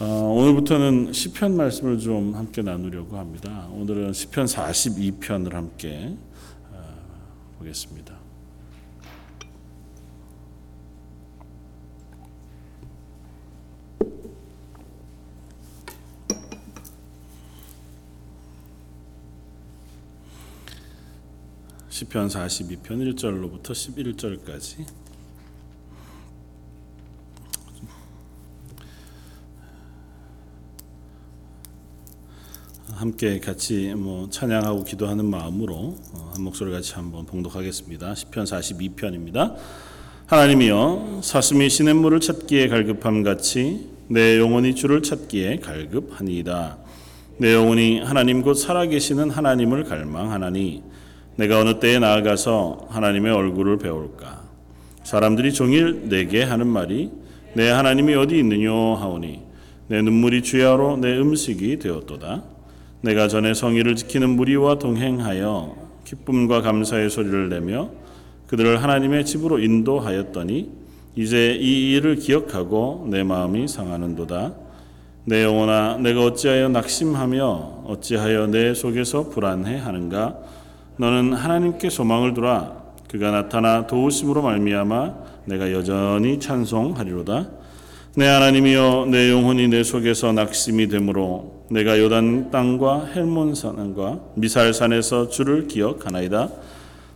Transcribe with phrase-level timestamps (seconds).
[0.00, 3.66] 어, 오늘부터는 시편 말씀을 좀 함께 나누려고 합니다.
[3.72, 6.16] 오늘은 시편 42편을 함께
[6.70, 8.16] 어, 보겠습니다.
[21.88, 25.07] 시편 42편 1절로부터 11절까지
[32.98, 38.16] 함께 같이 뭐 찬양하고 기도하는 마음으로 어, 한 목소리 같이 한번 봉독하겠습니다.
[38.16, 39.54] 시편 42편입니다.
[40.26, 46.78] 하나님이여 사슴이 시냇물을 찾기에 갈급함 같이 내 영혼이 주를 찾기에 갈급하니이다.
[47.36, 50.82] 내 영혼이 하나님 곧 살아계시는 하나님을 갈망하나니
[51.36, 54.42] 내가 어느 때에 나아가서 하나님의 얼굴을 배울까?
[55.04, 57.12] 사람들이 종일 내게 하는 말이
[57.54, 59.40] 내 하나님이 어디 있느뇨 하오니
[59.86, 62.57] 내 눈물이 주야로 내 음식이 되었도다.
[63.00, 67.90] 내가 전에 성의를 지키는 무리와 동행하여 기쁨과 감사의 소리를 내며
[68.48, 70.70] 그들을 하나님의 집으로 인도하였더니
[71.14, 74.54] 이제 이 일을 기억하고 내 마음이 상하는도다.
[75.26, 80.38] 내 영혼아 내가 어찌하여 낙심하며 어찌하여 내 속에서 불안해 하는가?
[80.96, 82.78] 너는 하나님께 소망을 두라.
[83.08, 85.14] 그가 나타나 도우심으로 말미암아
[85.44, 87.57] 내가 여전히 찬송하리로다
[88.16, 95.28] 내 하나님이여 내 영혼이 내 속에서 낙심이 되므로 내가 요단 땅과 헬몬 산과 미살 산에서
[95.28, 96.50] 주를 기억하나이다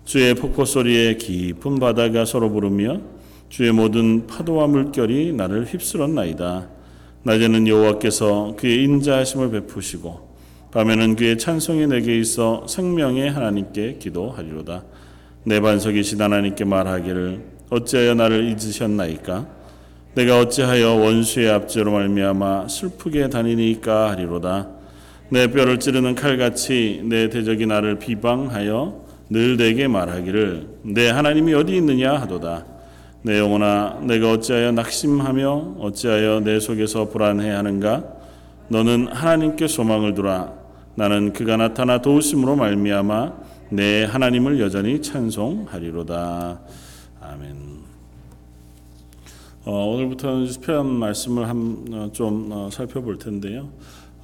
[0.05, 3.01] 주의 폭포 소리에 깊은 바다가 서로 부르며
[3.49, 6.69] 주의 모든 파도와 물결이 나를 휩쓸었나이다
[7.25, 10.33] 낮에는 여호와께서 그의 인자하심을 베푸시고
[10.73, 14.85] 밤에는 그의 찬송이 내게 있어 생명의 하나님께 기도하리로다.
[15.45, 19.62] 내 반석이신 하나님께 말하기를 어찌하여 나를 잊으셨나이까?
[20.15, 24.69] 내가 어찌하여 원수의 압제로 말미암아 슬프게 다니니까 하리로다.
[25.31, 32.13] 내 뼈를 찌르는 칼같이 내 대적이 나를 비방하여 늘 내게 말하기를 내 하나님이 어디 있느냐
[32.21, 32.67] 하도다.
[33.23, 38.05] 내 영혼아 내가 어찌하여 낙심하며 어찌하여 내 속에서 불안해하는가?
[38.69, 40.53] 너는 하나님께 소망을 두라.
[40.95, 43.33] 나는 그가 나타나 도우심으로 말미암아
[43.71, 46.61] 내 하나님을 여전히 찬송하리로다.
[47.23, 47.62] 아멘.
[49.65, 53.71] 어, 오늘부터는 시편 말씀을 한 좀 어, 살펴볼 텐데요.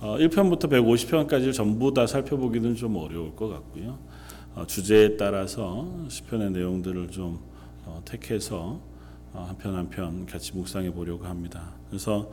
[0.00, 3.98] 어, 1편부터 150편까지 전부 다 살펴보기는 좀 어려울 것 같고요.
[4.56, 7.38] 어, 주제에 따라서 시편의 내용들을 좀
[7.84, 8.80] 어, 택해서
[9.32, 11.72] 어, 한편 한편 같이 묵상해 보려고 합니다.
[11.88, 12.30] 그래서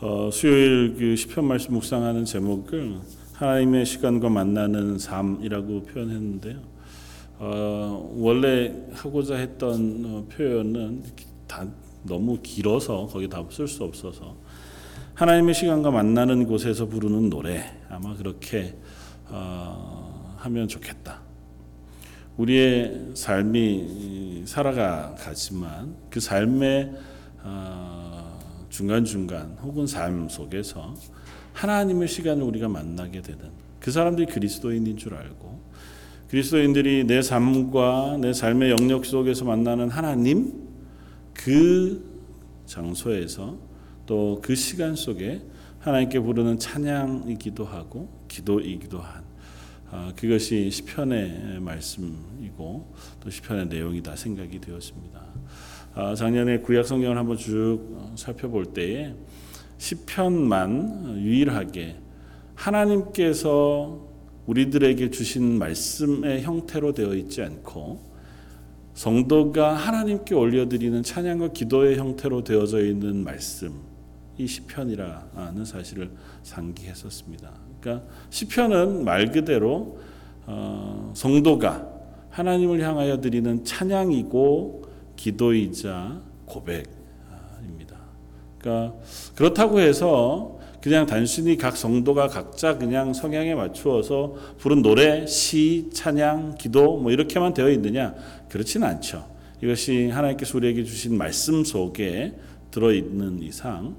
[0.00, 2.98] 어, 수요일 그 시편 말씀 묵상하는 제목을
[3.34, 6.58] 하나님의 시간과 만나는 삶이라고 표현했는데요.
[7.38, 11.04] 어, 원래 하고자 했던 어, 표현은
[11.46, 11.66] 다
[12.04, 14.36] 너무 길어서 거기 다 쓸 수 없어서
[15.14, 18.74] 하나님의 시간과 만나는 곳에서 부르는 노래 아마 그렇게
[19.28, 21.20] 어, 하면 좋겠다.
[22.38, 26.92] 우리의 삶이 살아가지만 그 삶의
[27.42, 28.38] 어,
[28.70, 30.94] 중간 중간 혹은 삶 속에서
[31.52, 33.40] 하나님의 시간을 우리가 만나게 되는
[33.78, 35.60] 그 사람들이 그리스도인인 줄 알고
[36.28, 40.69] 그리스도인들이 내 삶과 내 삶의 영역 속에서 만나는 하나님
[41.44, 42.04] 그
[42.66, 43.56] 장소에서
[44.06, 45.40] 또 그 시간 속에
[45.78, 49.24] 하나님께 부르는 찬양이기도 하고 기도이기도 한
[49.90, 55.20] 아, 그것이 시편의 말씀이고 또 시편의 내용이다 생각이 되었습니다.
[55.94, 59.14] 아, 작년에 구약 성경을 한번 쭉 살펴볼 때에
[59.78, 61.96] 시편만 유일하게
[62.54, 64.08] 하나님께서
[64.46, 68.09] 우리들에게 주신 말씀의 형태로 되어 있지 않고
[69.00, 73.72] 성도가 하나님께 올려드리는 찬양과 기도의 형태로 되어져 있는 말씀
[74.36, 76.10] 이 시편이라는 사실을
[76.42, 77.50] 상기했었습니다.
[77.80, 79.98] 그러니까 시편은 말 그대로
[80.44, 81.88] 어, 성도가
[82.28, 84.82] 하나님을 향하여 드리는 찬양이고
[85.16, 87.00] 기도이자 고백
[88.58, 88.94] 그러니까
[89.34, 96.96] 그렇다고 해서 그냥 단순히 각 성도가 각자 그냥 성향에 맞추어서 부른 노래, 시, 찬양, 기도
[96.96, 98.14] 뭐 이렇게만 되어 있느냐?
[98.50, 99.26] 그렇지는 않죠.
[99.62, 102.34] 이것이 하나님께서 우리에게 주신 말씀 속에
[102.70, 103.96] 들어 있는 이상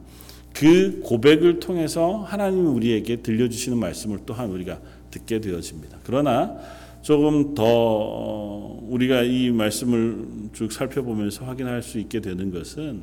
[0.53, 5.99] 그 고백을 통해서 하나님이 우리에게 들려주시는 말씀을 또한 우리가 듣게 되어집니다.
[6.03, 6.57] 그러나
[7.01, 13.01] 조금 더 어, 우리가 이 말씀을 쭉 살펴보면서 확인할 수 있게 되는 것은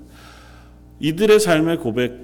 [1.01, 2.15] 이들의 삶의 고백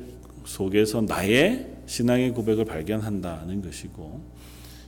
[0.45, 4.21] 속에서 나의 신앙의 고백을 발견한다는 것이고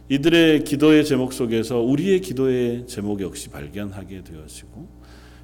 [0.08, 4.88] 이들의 기도의 제목 속에서 우리의 기도의 제목 역시 발견하게 되어지고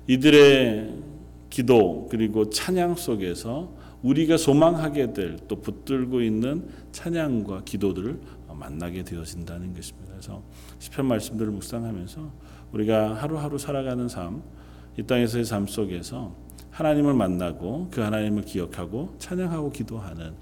[0.06, 0.94] 이들의
[1.50, 8.18] 기도 그리고 찬양 속에서 우리가 소망하게 될 또 붙들고 있는 찬양과 기도들을
[8.48, 10.12] 만나게 되어진다는 것입니다.
[10.12, 10.42] 그래서
[10.78, 12.32] 시편 말씀들을 묵상하면서
[12.72, 14.42] 우리가 하루하루 살아가는 삶,
[14.96, 16.34] 이 땅에서의 삶 속에서
[16.70, 20.32] 하나님을 만나고 그 하나님을 기억하고 찬양하고 기도하는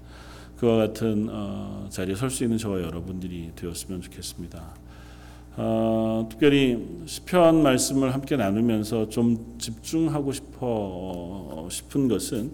[0.61, 4.61] 그와 같은 어, 자리에 설 수 있는 저와 여러분들이 되었으면 좋겠습니다.
[5.57, 12.53] 어, 특별히 시편 말씀을 함께 나누면서 좀 집중하고 싶어 싶은 것은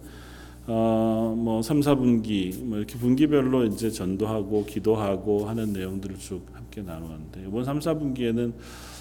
[0.68, 7.44] 어, 뭐 3, 4분기 뭐 이렇게 분기별로 이제 전도하고 기도하고 하는 내용들을 쭉 함께 나누었는데
[7.45, 8.53] 이번 3, 4분기에는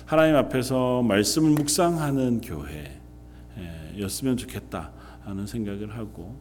[0.05, 4.91] 하나님 앞에서 말씀을 묵상하는 교회였으면 좋겠다
[5.23, 6.35] 하는 생각을 하고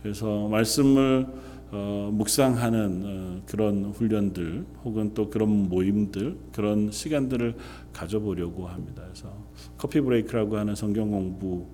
[0.00, 1.26] 그래서 말씀을
[1.76, 7.56] 어, 묵상하는 어, 그런 훈련들 혹은 또 그런 모임들 그런 시간들을
[7.92, 9.02] 가져보려고 합니다.
[9.02, 9.34] 그래서
[9.76, 11.66] 커피 브레이크라고 하는 성경 공부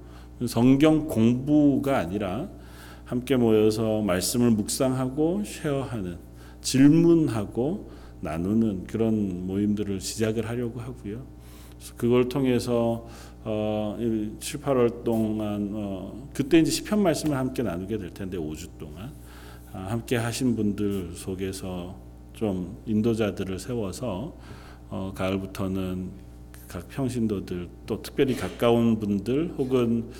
[0.46, 2.48] 성경 공부가 아니라
[3.04, 6.16] 함께 모여서 말씀을 묵상하고 쉐어하는
[6.62, 7.90] 질문하고
[8.22, 11.26] 나누는 그런 모임들을 시작을 하려고 하고요.
[11.98, 13.06] 그걸 통해서
[13.44, 13.98] 어,
[14.40, 19.19] 7, 8월 동안 어, 그때 이제 시편 말씀을 함께 나누게 될 텐데 5주 동안 아,
[19.72, 21.96] 함께 하신 분들 속에서
[22.32, 24.36] 좀 인도자들을 세워서
[24.88, 26.10] 어, 가을부터는
[26.66, 30.10] 각 평신도들 또 특별히 가까운 분들 혹은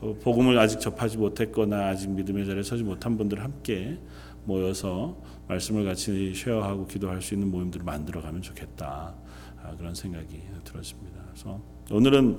[0.00, 3.98] 어, 복음을 아직 접하지 못했거나 아직 믿음의 자리에 서지 못한 분들 함께
[4.44, 9.14] 모여서 말씀을 같이 쉐어하고 기도할 수 있는 모임들을 만들어가면 좋겠다
[9.62, 11.20] 아, 그런 생각이 들었습니다.
[11.30, 11.60] 그래서
[11.90, 12.38] 오늘은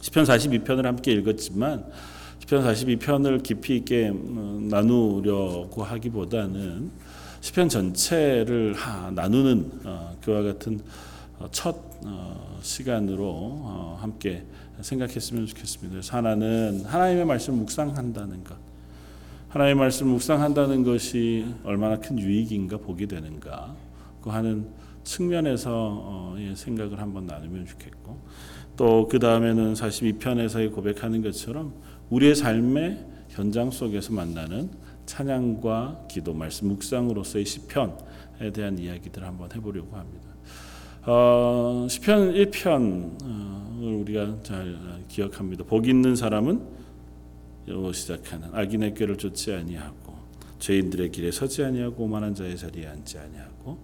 [0.00, 1.90] 시편 42편을 함께 읽었지만
[2.40, 6.90] 시편 42편을 깊이 있게 음, 나누려고 하기보다는
[7.42, 8.74] 시편 전체를
[9.14, 10.80] 나누는 어, 그와 같은
[11.38, 11.76] 어, 첫
[12.62, 14.44] 시간으로 함께
[14.80, 16.00] 생각했으면 좋겠습니다.
[16.14, 18.56] 하나는 하나님의 말씀 묵상한다는 것.
[19.50, 23.74] 하나님의 말씀 묵상한다는 것이 얼마나 큰 유익인가 보게 되는가
[24.22, 24.66] 그 하는
[25.04, 28.18] 측면에서 생각을 한번 나누면 좋겠고
[28.76, 31.74] 또 그 다음에는 42편에서의 고백하는 것처럼
[32.10, 34.70] 우리의 삶의 현장 속에서 만나는
[35.06, 40.28] 찬양과 기도 말씀 묵상으로서의 시편에 대한 이야기들을 한번 해보려고 합니다.
[41.06, 44.76] 어, 시편 1편을 우리가 잘
[45.08, 45.64] 기억합니다.
[45.64, 46.60] 복 있는 사람은
[47.68, 50.14] 요 시작하는 악인의 꾀를 쫓지 아니하고
[50.58, 53.78] 죄인들의 길에 서지 아니하고 오만한 자의 자리에 앉지 아니하고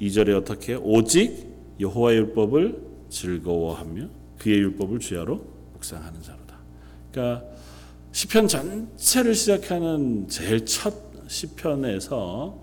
[0.00, 1.46] 2절에 어떻게 오직
[1.78, 4.08] 여호와의 율법을 즐거워하며
[4.38, 6.45] 그의 율법을 주야로 묵상하는 자로다.
[7.16, 7.46] 그러니까
[8.12, 10.92] 시편 전체를 시작하는 제일 첫
[11.26, 12.60] 시편에서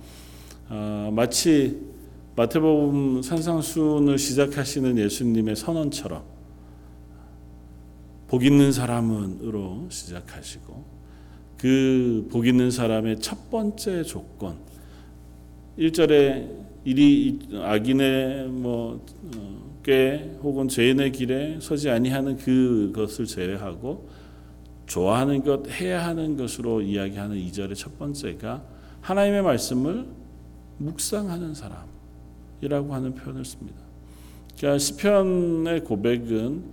[0.69, 1.81] 어, 마치
[2.35, 6.23] 마태복음 산상순을 시작하시는 예수님의 선언처럼
[8.27, 10.85] 복 있는 사람은으로 시작하시고
[11.57, 14.57] 그 복 있는 사람의 첫 번째 조건
[15.79, 16.47] 1절에
[16.85, 24.12] 이리 악인의 뭐꽤 혹은 죄인의 길에 서지 아니하는 그것을 제외하고
[24.93, 28.63] 좋아하는 것 해야 하는 것으로 이야기하는 2절의 첫 번째가
[29.01, 30.05] 하나님의 말씀을
[30.77, 33.79] 묵상하는 사람이라고 하는 표현을 씁니다.
[34.55, 36.63] 그러니까 시편의 고백은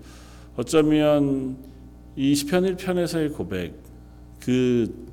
[0.57, 1.57] 어쩌면
[2.15, 3.81] 이 시편 1편에서의 고백
[4.39, 5.07] 그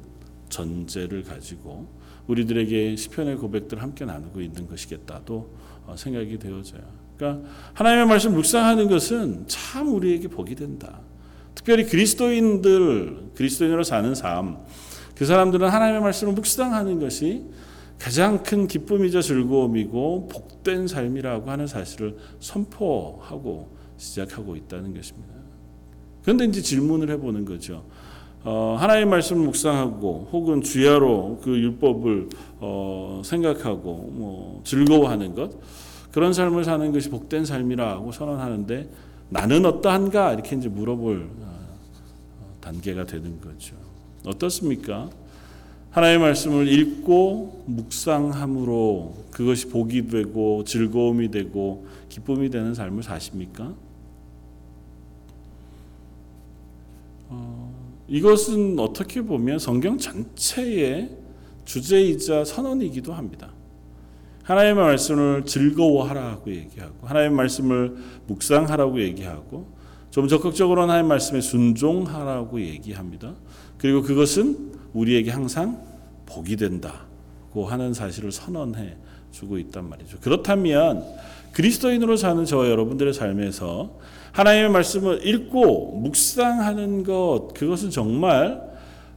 [0.50, 1.88] 전제를 가지고
[2.27, 5.50] 우리들에게 시편의 고백들 함께 나누고 있는 것이겠다도
[5.86, 6.82] 어, 생각이 되어져요.
[7.15, 11.07] 그러니까 하나님의 말씀 묵상하는 것은 참 우리에게 복이 된다.
[11.58, 14.60] 특별히 그리스도인들 그리스도인으로 사는 삶,
[15.16, 17.46] 그 사람들은 하나님의 말씀을 묵상하는 것이
[17.98, 25.34] 가장 큰 기쁨이자 즐거움이고 복된 삶이라고 하는 사실을 선포하고 시작하고 있다는 것입니다.
[26.22, 27.86] 그런데 이제 질문을 해보는 거죠.
[28.44, 35.60] 어, 하나님의 말씀을 묵상하고 혹은 주야로 그 율법을 어, 생각하고 뭐 즐거워하는 것
[36.12, 38.90] 그런 삶을 사는 것이 복된 삶이라고 선언하는데
[39.30, 41.47] 나는 어떠한가 이렇게 이제 물어볼 어,
[42.67, 43.77] 단계가 되는 거죠.
[44.25, 45.09] 어떻습니까?
[45.91, 53.74] 하나님의 말씀을 읽고 묵상함으로 그것이 복이 되고 즐거움이 되고 기쁨이 되는 삶을 사십니까?
[57.29, 57.74] 어,
[58.09, 61.09] 이것은 어떻게 보면 성경 전체의
[61.63, 63.53] 주제이자 선언이기도 합니다.
[64.43, 67.95] 하나님의 말씀을 즐거워하라고 얘기하고 하나님의 말씀을
[68.27, 69.76] 묵상하라고 얘기하고
[70.17, 73.36] 좀 적극적으로 하나님의 말씀에 순종하라고 얘기합니다.
[73.77, 75.79] 그리고 그것은 우리에게 항상
[76.25, 78.97] 복이 된다고 하는 사실을 선언해
[79.29, 80.17] 주고 있단 말이죠.
[80.19, 81.03] 그렇다면
[81.51, 84.00] 그리스도인으로 사는 저와 여러분들의 삶에서
[84.31, 88.59] 하나님의 말씀을 읽고 묵상하는 것 그것은 정말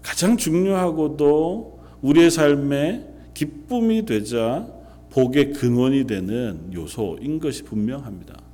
[0.03, 4.69] 가장 중요하고도 우리의 삶에 기쁨이 되자
[5.09, 8.50] 복의 근원이 되는 요소인 것이 분명합니다.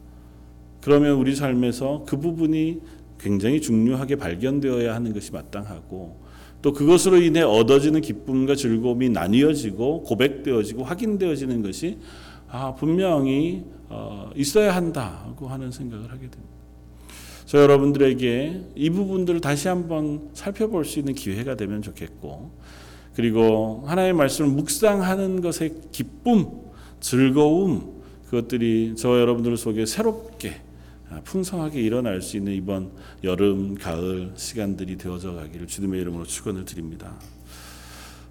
[0.87, 2.81] 그러면 우리 삶에서 그 부분이
[3.19, 6.17] 굉장히 중요하게 발견되어야 하는 것이 마땅하고
[6.63, 11.99] 또 그것으로 인해 얻어지는 기쁨과 즐거움이 나뉘어지고 고백되어지고 확인되어지는 것이
[12.49, 16.55] 아 분명히 어, 있어야 한다고 하는 생각을 하게 됩니다.
[17.47, 22.53] 저 여러분들에게 이 부분들을 다시 한번 살펴볼 수 있는 기회가 되면 좋겠고
[23.17, 26.47] 그리고 하나님의 말씀을 묵상하는 것의 기쁨,
[27.01, 30.66] 즐거움 그것들이 저 여러분들 속에 새롭게 아,
[31.25, 32.91] 풍성하게 일어날 수 있는 이번
[33.25, 37.15] 여름, 가을 시간들이 되어져 가기를 주님의 이름으로 축원을 드립니다.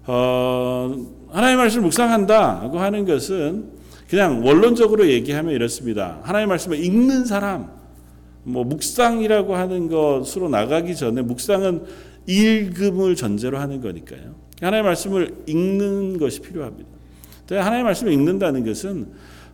[0.06, 0.94] 어,
[1.30, 3.70] 하나님의 말씀을 묵상한다고 하는 것은
[4.08, 6.20] 그냥 원론적으로 얘기하면 이렇습니다.
[6.22, 7.70] 하나님의 말씀을 읽는 사람,
[8.44, 11.84] 뭐 묵상이라고 하는 것으로 나가기 전에 묵상은
[12.26, 14.36] 읽음을 전제로 하는 거니까요.
[14.60, 16.88] 하나님의 말씀을 읽는 것이 필요합니다.
[17.50, 19.08] 하나님의 말씀을 읽는다는 것은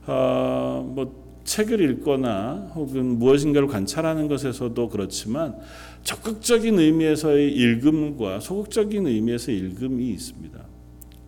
[0.07, 5.57] 어, 뭐 책을 읽거나 혹은 무엇인가를 관찰하는 것에서도 그렇지만
[6.05, 10.59] 적극적인 의미에서의 읽음과 소극적인 의미에서의 읽음이 있습니다.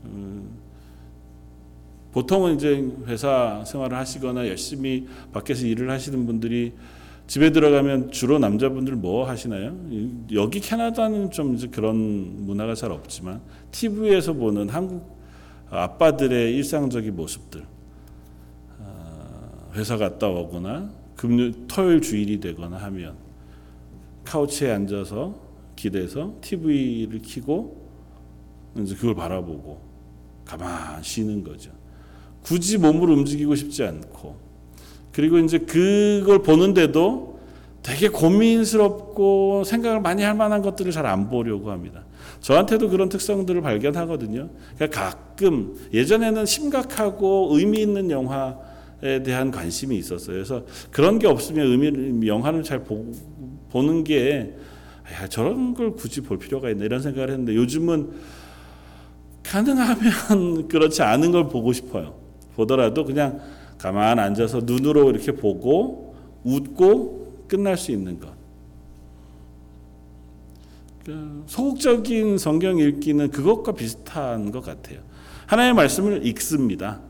[0.07, 0.51] 음,
[2.13, 6.73] 보통은 이제 회사 생활을 하시거나 열심히 밖에서 일을 하시는 분들이
[7.27, 9.75] 집에 들어가면 주로 남자분들 뭐 하시나요?
[10.33, 13.41] 여기 캐나다는 좀 그런 문화가 잘 없지만
[13.73, 15.19] TV에서 보는 한국
[15.71, 17.65] 아빠들의 일상적인 모습들
[19.75, 23.17] 회사 갔다 오거나 금요 토요일 주일이 되거나 하면
[24.25, 25.35] 카우치에 앉아서
[25.77, 27.85] 기대서 TV를 켜고
[28.77, 29.81] 이제 그걸 바라보고
[30.45, 31.71] 가만 쉬는 거죠.
[32.43, 34.37] 굳이 몸을 움직이고 싶지 않고
[35.13, 37.39] 그리고 이제 그걸 보는데도
[37.83, 42.03] 되게 고민스럽고 생각을 많이 할 만한 것들을 잘 안 보려고 합니다.
[42.41, 44.49] 저한테도 그런 특성들을 발견하거든요.
[44.75, 48.74] 그러니까 가끔 예전에는 심각하고 의미 있는 영화 에
[49.05, 50.37] 대한 관심이 있었어요.
[50.37, 53.13] 그래서 그런 게 없으면 의미 영화를 잘 보,
[53.71, 54.55] 보는 게
[55.13, 58.13] 야, 저런 걸 굳이 볼 필요가 있나 이런 생각을 했는데 요즘은
[59.43, 62.15] 가능하면 그렇지 않은 걸 보고 싶어요.
[62.57, 63.41] 보더라도 그냥
[63.77, 68.33] 가만 앉아서 눈으로 이렇게 보고 웃고 끝날 수 있는 것.
[71.05, 75.01] 그 소극적인 성경 읽기는 그것과 비슷한 것 같아요.
[75.47, 77.03] 하나님의 말씀을 읽습니다.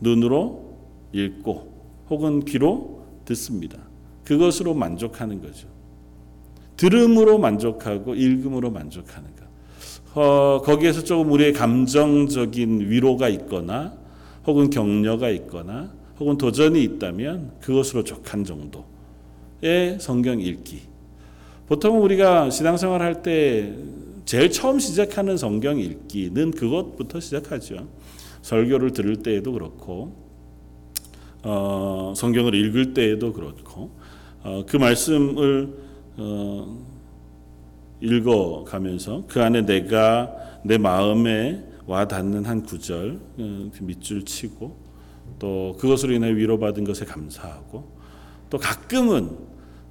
[0.00, 0.67] 눈으로
[1.12, 1.72] 읽고
[2.10, 3.78] 혹은 귀로 듣습니다.
[4.24, 5.68] 그것으로 만족하는 거죠.
[6.76, 9.38] 들음으로 만족하고 읽음으로 만족하는 것.
[10.14, 13.96] 어, 거기에서 조금 우리의 감정적인 위로가 있거나
[14.46, 20.82] 혹은 격려가 있거나 혹은 도전이 있다면 그것으로 족한 정도의 성경 읽기.
[21.66, 23.72] 보통 우리가 신앙생활 할 때
[24.24, 27.88] 제일 처음 시작하는 성경 읽기는 그것부터 시작하죠.
[28.42, 30.27] 설교를 들을 때에도 그렇고
[31.42, 33.90] 어, 성경을 읽을 때에도 그렇고
[34.42, 35.72] 어, 그 말씀을
[36.16, 36.84] 어,
[38.00, 40.32] 읽어가면서 그 안에 내가
[40.64, 44.76] 내 마음에 와 닿는 한 구절 어, 그 밑줄 치고
[45.38, 47.84] 또 그것으로 인해 위로받은 것에 감사하고
[48.50, 49.30] 또 가끔은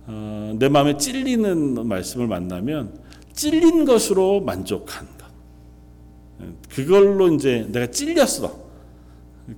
[0.08, 3.00] 어, 내 마음에 찔리는 말씀을 만나면
[3.34, 5.18] 찔린 것으로 만족한 것.
[6.70, 8.67] 그걸로 이제 내가 찔렸어.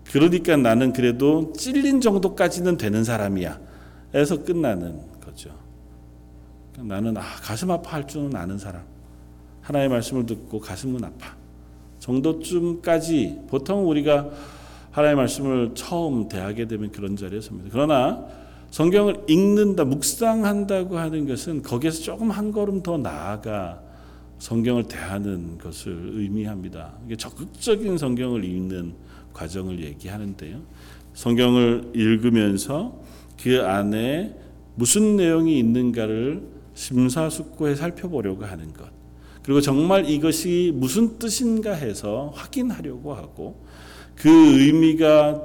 [0.03, 3.59] 그러니까 나는 그래도 찔린 정도까지는 되는 사람이야.
[4.13, 5.51] 에서 끝나는 거죠.
[6.73, 8.83] 그러니까 나는 아, 가슴 아파할 줄은 아는 사람.
[9.61, 11.35] 하나의 말씀을 듣고 가슴은 아파.
[11.99, 14.29] 정도쯤까지 보통 우리가
[14.91, 17.69] 하나의 말씀을 처음 대하게 되면 그런 자리에 섭니다.
[17.71, 18.25] 그러나
[18.71, 23.81] 성경을 읽는다, 묵상한다고 하는 것은 거기에서 조금 한 걸음 더 나아가
[24.39, 26.93] 성경을 대하는 것을 의미합니다.
[27.05, 28.93] 이게 적극적인 성경을 읽는
[29.33, 30.61] 과정을 얘기하는데요.
[31.13, 33.01] 성경을 읽으면서
[33.41, 34.35] 그 안에
[34.75, 36.41] 무슨 내용이 있는가를
[36.73, 38.89] 심사숙고해 살펴보려고 하는 것.
[39.43, 43.63] 그리고 정말 이것이 무슨 뜻인가 해서 확인하려고 하고
[44.15, 45.41] 그 의미가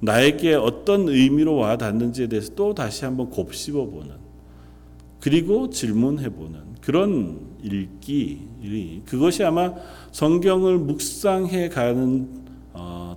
[0.00, 4.16] 나에게 어떤 의미로 와 닿는지에 대해서 또 다시 한번 곱씹어 보는
[5.20, 9.72] 그리고 질문해 보는 그런 읽기 그것이 아마
[10.10, 12.41] 성경을 묵상해 가는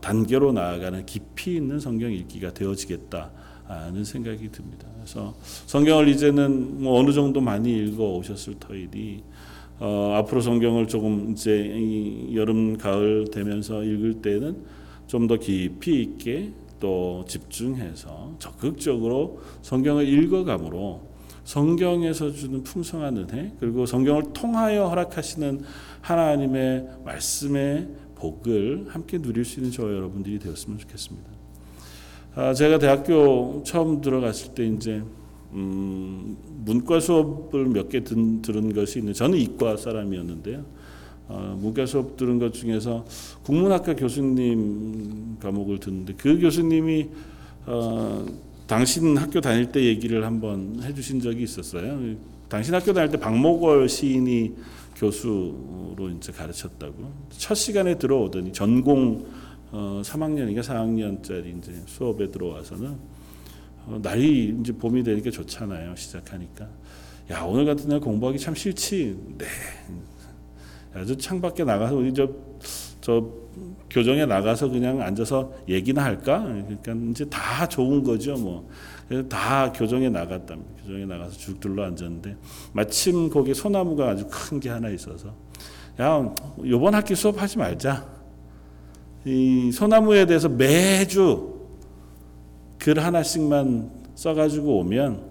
[0.01, 3.31] 단계로 나아가는 깊이 있는 성경 읽기가 되어지겠다.
[3.67, 4.87] 하는 생각이 듭니다.
[4.95, 5.33] 그래서
[5.65, 9.23] 성경을 이제는 뭐 어느 정도 많이 읽어 오셨을 터이니
[9.79, 14.57] 어, 앞으로 성경을 조금 이제 여름 가을 되면서 읽을 때는
[15.07, 21.01] 좀 더 깊이 있게 또 집중해서 적극적으로 성경을 읽어감으로
[21.43, 25.61] 성경에서 주는 풍성한 은혜 그리고 성경을 통하여 허락하시는
[26.01, 27.87] 하나님의 말씀의
[28.25, 31.29] 복을 함께 누릴 수 있는 저와 여러분들이 되었으면 좋겠습니다.
[32.35, 35.03] 아, 제가 대학교 처음 들어갔을 때 이제
[35.53, 40.65] 음, 문과 수업을 몇 개 들은 것이 있는 저는 이과 사람이었는데요.
[41.27, 43.05] 어, 문과 수업 들은 것 중에서
[43.43, 47.07] 국문학과 교수님 과목을 듣는데 그 교수님이
[47.67, 48.25] 어,
[48.67, 52.15] 당신 학교 다닐 때 얘기를 한번 해주신 적이 있었어요.
[52.49, 54.53] 당신 학교 다닐 때 박목월 시인이
[54.95, 59.25] 교수로 이제 가르쳤다고 첫 시간에 들어오더니 전공
[59.71, 62.97] 어, 3학년인가 4학년짜리 이제 수업에 들어와서는
[63.87, 65.95] 어, 날이 이제 봄이 되니까 좋잖아요.
[65.95, 66.67] 시작하니까
[67.31, 69.17] 야 오늘 같은 날 공부하기 참 싫지.
[69.37, 69.45] 네.
[70.93, 72.29] 아주 창밖에 나가서 우리 저,
[73.05, 73.23] 저
[73.87, 76.39] 교정에 나가서 그냥 앉아서 얘기나 할까?
[76.41, 78.67] 그러니까 이제 다 좋은 거죠, 뭐.
[79.07, 80.81] 그래서 다 교정에 나갔답니다.
[80.81, 82.35] 교정에 나가서 쭉 둘러 앉았는데
[82.73, 85.35] 마침 거기 소나무가 아주 큰 게 하나 있어서
[86.01, 86.33] 야,
[86.65, 88.07] 요번 학기 수업하지 말자.
[89.23, 91.59] 이 소나무에 대해서 매주
[92.79, 95.21] 글 하나씩만 써가지고 오면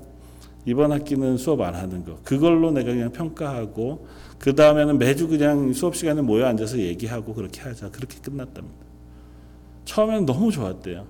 [0.64, 2.21] 이번 학기는 수업 안 하는 거.
[2.23, 4.07] 그걸로 내가 그냥 평가하고
[4.44, 7.90] 그 다음에는 매주 그냥 수업 시간에 모여 앉아서 얘기하고 그렇게 하자.
[7.90, 8.84] 그렇게 끝났답니다.
[9.86, 11.06] 처음에는 너무 좋았대요.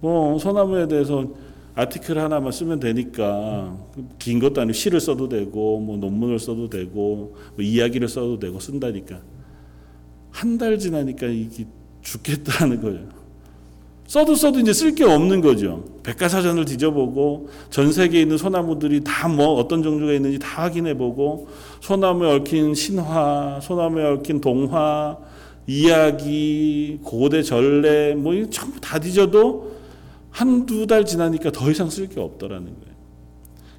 [0.00, 1.26] 뭐 소나무에 대해서
[1.74, 3.74] 아티클 하나만 쓰면 되니까
[4.18, 9.22] 긴 것도 아니고 시를 써도 되고 뭐 논문을 써도 되고 뭐 이야기를 써도 되고 쓴다니까
[10.30, 11.66] 한 달 지나니까 이게
[12.02, 13.08] 죽겠다는 거예요.
[14.06, 15.84] 써도 써도 이제 쓸 게 없는 거죠.
[16.02, 21.48] 백과사전을 뒤져보고 전 세계에 있는 소나무들이 다 뭐 어떤 종류가 있는지 다 확인해보고
[21.80, 25.16] 소나무에 얽힌 신화, 소나무에 얽힌 동화,
[25.66, 29.72] 이야기, 고대 전래 뭐 전부 다 뒤져도
[30.30, 32.94] 한두 달 지나니까 더 이상 쓸 게 없더라는 거예요.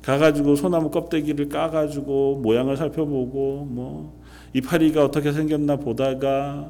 [0.02, 4.22] 가가지고 소나무 껍데기를 까가지고 모양을 살펴보고 뭐
[4.54, 6.70] 이파리가 어떻게 생겼나 보다가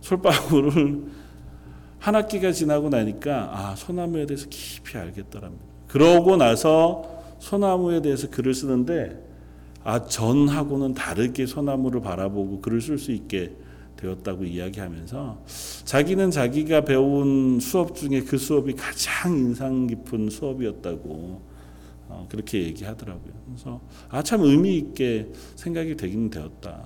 [0.00, 1.02] 솔방울을
[1.98, 5.64] 한 학기가 지나고 나니까 아 소나무에 대해서 깊이 알겠더랍니다.
[5.88, 9.24] 그러고 나서 소나무에 대해서 글을 쓰는데
[9.84, 13.52] 아 전하고는 다르게 소나무를 바라보고 글을 쓸 수 있게
[13.96, 15.42] 되었다고 이야기하면서
[15.84, 21.42] 자기는 자기가 배운 수업 중에 그 수업이 가장 인상 깊은 수업이었다고
[22.10, 23.32] 어, 그렇게 얘기하더라고요.
[23.46, 26.84] 그래서 아 참 의미 있게 생각이 되긴 되었다.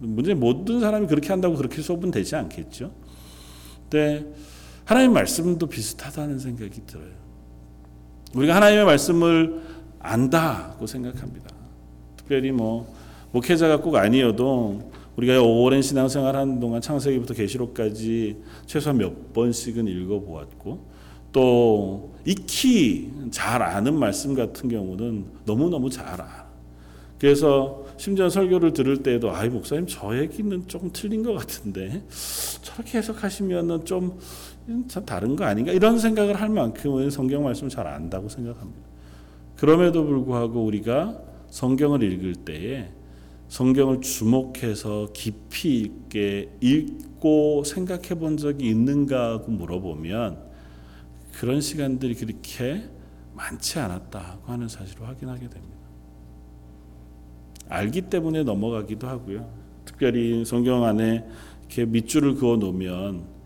[0.00, 2.90] 문제 모든 사람이 그렇게 한다고 그렇게 수업은 되지 않겠죠.
[3.88, 4.26] 근데
[4.90, 7.12] 하나님 말씀도 비슷하다는 생각이 들어요.
[8.34, 9.62] 우리가 하나님의 말씀을
[10.00, 11.48] 안다고 생각합니다.
[12.16, 12.92] 특별히 뭐
[13.30, 20.84] 목회자가 꼭 아니어도 우리가 오랜 신앙생활 하는 동안 창세기부터 계시록까지 최소한 몇 번씩은 읽어보았고
[21.30, 26.50] 또 익히 잘 아는 말씀 같은 경우는 너무너무 잘 알아.
[27.20, 32.02] 그래서 심지어 설교를 들을 때에도 아이 목사님 저 얘기는 조금 틀린 것 같은데
[32.62, 34.18] 저렇게 해석하시면은 좀
[35.04, 38.88] 다른 거 아닌가 이런 생각을 할 만큼은 성경 말씀을 잘 안다고 생각합니다.
[39.56, 42.90] 그럼에도 불구하고 우리가 성경을 읽을 때에
[43.48, 50.38] 성경을 주목해서 깊이 있게 읽고 생각해 본 적이 있는가 고 물어보면
[51.32, 52.84] 그런 시간들이 그렇게
[53.34, 55.80] 많지 않았다고 하는 사실을 확인하게 됩니다.
[57.68, 59.48] 알기 때문에 넘어가기도 하고요.
[59.84, 61.24] 특별히 성경 안에
[61.60, 63.39] 이렇게 밑줄을 그어 놓으면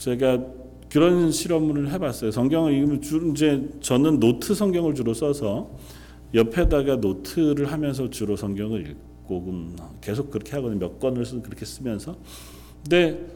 [0.00, 0.38] 제가
[0.88, 2.30] 그런 실험을 해봤어요.
[2.30, 5.70] 성경을 읽으면 주 이제 저는 노트 성경을 주로 써서
[6.32, 10.80] 옆에다가 노트를 하면서 주로 성경을 읽고 계속 그렇게 하거든요.
[10.80, 12.16] 몇 권을 쓰 그렇게 쓰면서.
[12.82, 13.26] 근데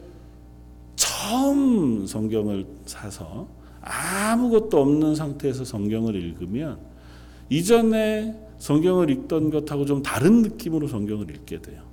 [0.95, 3.47] 처음 성경을 사서
[3.81, 6.79] 아무것도 없는 상태에서 성경을 읽으면
[7.49, 11.83] 이전에 성경을 읽던 것하고 좀 다른 느낌으로 성경을 읽게 돼요.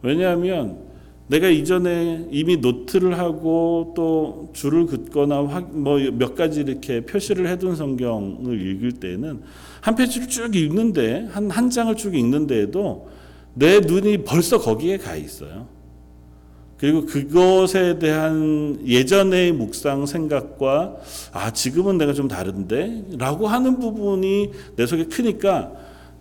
[0.00, 0.91] 왜냐하면
[1.28, 8.60] 내가 이전에 이미 노트를 하고 또 줄을 긋거나 뭐 몇 가지 이렇게 표시를 해둔 성경을
[8.60, 9.40] 읽을 때는
[9.80, 13.08] 한 페이지를 쭉 읽는데 한 한 장을 쭉 읽는데에도
[13.54, 15.66] 내 눈이 벌써 거기에 가 있어요.
[16.76, 20.96] 그리고 그것에 대한 예전의 묵상 생각과
[21.32, 25.72] 아 지금은 내가 좀 다른데라고 하는 부분이 내 속에 크니까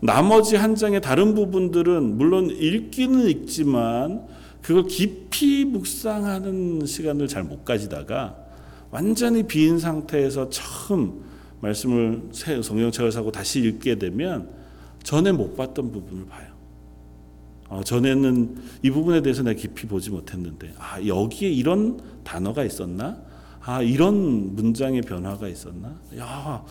[0.02, 4.22] 나머지 한 장의 다른 부분들은 물론 읽기는 읽지만
[4.62, 8.38] 그걸 깊이 묵상하는 시간을 잘 못 가지다가
[8.92, 11.24] 완전히 비인 상태에서 처음
[11.62, 14.50] 말씀을 성경책을 사고 다시 읽게 되면
[15.04, 16.52] 전에 못 봤던 부분을 봐요.
[17.70, 23.22] 어, 전에는 이 부분에 대해서 내가 깊이 보지 못했는데 아 여기에 이런 단어가 있었나?
[23.62, 26.00] 아 이런 문장의 변화가 있었나?
[26.18, 26.66] 야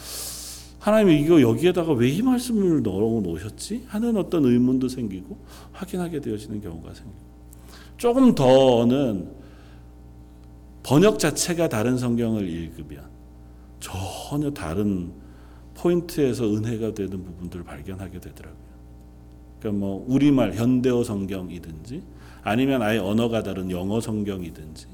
[0.79, 3.85] 하나님 이거 여기에다가 왜 이 말씀을 넣어 놓으셨지?
[3.87, 5.39] 하는 어떤 의문도 생기고
[5.73, 7.30] 확인하게 되어지는 경우가 생기고
[8.01, 9.29] 조금 더는
[10.83, 13.05] 번역 자체가 다른 성경을 읽으면
[13.79, 15.13] 전혀 다른
[15.75, 18.71] 포인트에서 은혜가 되는 부분들을 발견하게 되더라고요.
[19.59, 22.03] 그러니까 뭐 우리말 현대어 성경이든지
[22.43, 24.87] 아니면 아예 언어가 다른 영어 성경이든지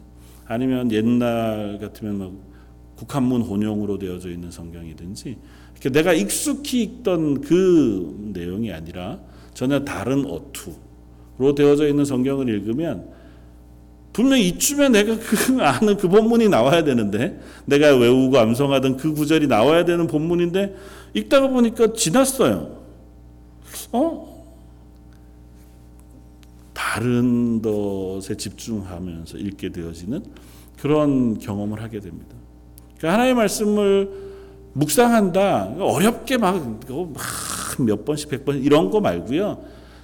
[0.47, 2.43] 아니면 옛날 같으면 뭐
[2.97, 5.37] 국한문 혼용으로 되어져 있는 성경이든지
[5.75, 9.21] 이렇게 내가 익숙히 읽던 그 내용이 아니라
[9.55, 10.86] 전혀 다른 어투
[11.39, 13.09] 로 되어져 있는 성경을 읽으면
[14.13, 19.85] 분명 이쯤에 내가 그 아는 그 본문이 나와야 되는데 내가 외우고 암송하던 그 구절이 나와야
[19.85, 20.75] 되는 본문인데
[21.15, 22.85] 읽다가 보니까 지났어요.
[23.93, 24.37] 어?
[26.73, 30.25] 다른 것에 집중하면서 읽게 되어지는
[30.81, 32.35] 그런 경험을 하게 됩니다.
[32.97, 34.11] 그러니까 하나님의 말씀을
[34.73, 35.77] 묵상한다.
[35.79, 36.63] 어렵게 막
[37.79, 39.59] 몇 번씩 백 번 이런 거 말고요.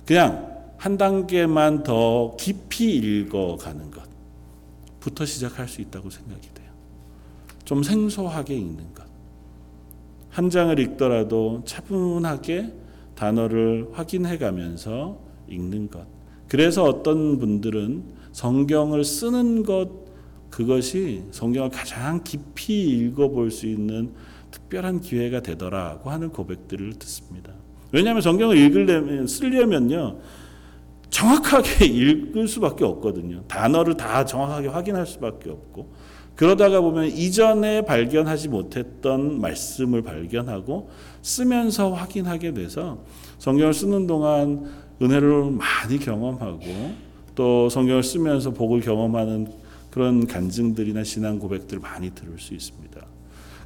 [0.05, 0.52] 그냥
[0.83, 3.92] 한 단계만 더 깊이 읽어가는
[4.99, 6.73] 것부터 시작할 수 있다고 생각이 돼요.
[7.64, 9.05] 좀 생소하게 읽는 것.
[10.29, 12.73] 한 장을 읽더라도 차분하게
[13.14, 16.05] 단어를 확인해 가면서 읽는 것.
[16.49, 19.88] 그래서 어떤 분들은 성경을 쓰는 것
[20.51, 24.11] 그것이 성경을 가장 깊이 읽어볼 수 있는
[24.51, 27.53] 특별한 기회가 되더라고 하는 고백들을 듣습니다.
[27.92, 30.41] 왜냐하면 성경을 읽으려면 쓰려면요
[31.23, 33.43] 정확하게 읽을 수밖에 없거든요.
[33.47, 35.93] 단어를 다 정확하게 확인할 수밖에 없고
[36.35, 43.05] 그러다가 보면 이전에 발견하지 못했던 말씀을 발견하고 쓰면서 확인하게 돼서
[43.39, 44.69] 성경을 쓰는 동안
[45.01, 46.61] 은혜를 많이 경험하고
[47.35, 49.49] 또 성경을 쓰면서 복을 경험하는
[49.91, 53.01] 그런 간증들이나 신앙 고백들 많이 들을 수 있습니다.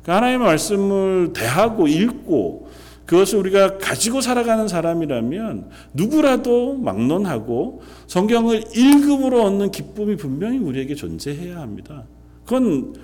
[0.02, 2.65] 그러니까 하나님의 말씀을 대하고 읽고
[3.06, 12.04] 그것을 우리가 가지고 살아가는 사람이라면 누구라도 막론하고 성경을 읽음으로 얻는 기쁨이 분명히 우리에게 존재해야 합니다.
[12.44, 12.94] 그건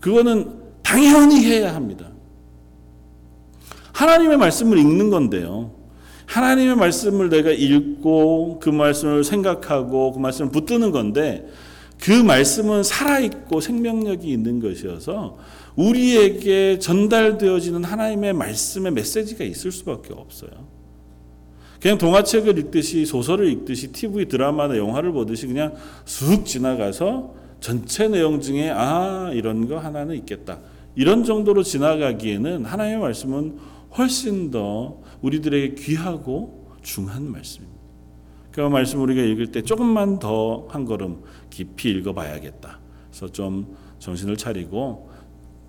[0.00, 0.50] 그거는
[0.82, 2.08] 당연히 해야 합니다.
[3.92, 5.72] 하나님의 말씀을 읽는 건데요.
[6.24, 11.46] 하나님의 말씀을 내가 읽고 그 말씀을 생각하고 그 말씀을 붙드는 건데
[12.00, 15.36] 그 말씀은 살아있고 생명력이 있는 것이어서
[15.80, 20.50] 우리에게 전달되어지는 하나님의 말씀의 메시지가 있을 수밖에 없어요.
[21.80, 28.70] 그냥 동화책을 읽듯이 소설을 읽듯이 TV 드라마나 영화를 보듯이 그냥 쑥 지나가서 전체 내용 중에
[28.70, 30.60] 아 이런 거 하나는 있겠다
[30.94, 33.58] 이런 정도로 지나가기에는 하나님의 말씀은
[33.96, 37.80] 훨씬 더 우리들에게 귀하고 중한 말씀입니다.
[38.52, 42.78] 그 말씀 우리가 읽을 때 조금만 더 한 걸음 깊이 읽어봐야겠다.
[43.10, 45.09] 그래서 좀 정신을 차리고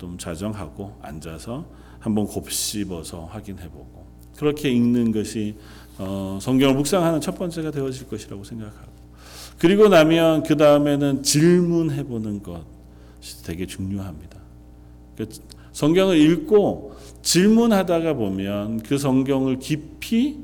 [0.02, 1.64] 좀 자정하고 앉아서
[2.00, 4.04] 한번 곱씹어서 확인해보고
[4.36, 5.54] 그렇게 읽는 것이
[5.96, 8.90] 어, 성경을 묵상하는 첫 번째가 되어질 것이라고 생각하고
[9.60, 14.40] 그리고 나면 그 다음에는 질문해보는 것이 되게 중요합니다.
[15.16, 15.28] 그
[15.70, 20.40] 성경을 읽고 질문하다가 보면 그 성경을 깊이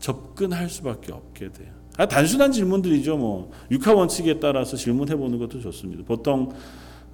[0.00, 1.70] 접근할 수밖에 없게 돼요.
[1.98, 3.18] 아, 단순한 질문들이죠.
[3.18, 6.02] 뭐 육하 원칙에 따라서 질문해 보는 것도 좋습니다.
[6.06, 6.54] 보통